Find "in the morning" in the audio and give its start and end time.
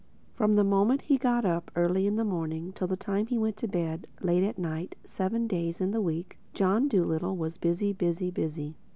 2.07-2.71